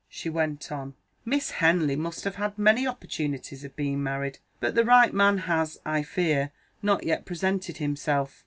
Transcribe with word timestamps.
She 0.09 0.31
went 0.31 0.71
on: 0.71 0.95
"Miss 1.25 1.51
Henley 1.51 1.95
must 1.95 2.23
have 2.23 2.33
had 2.37 2.57
many 2.57 2.87
opportunities 2.87 3.63
of 3.63 3.75
being 3.75 4.01
married; 4.01 4.39
but 4.59 4.73
the 4.73 4.83
right 4.83 5.13
man 5.13 5.37
has, 5.37 5.79
I 5.85 6.01
fear, 6.01 6.51
not 6.81 7.03
yet 7.03 7.23
presented 7.23 7.77
himself." 7.77 8.39